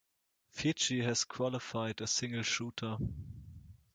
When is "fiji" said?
0.49-1.01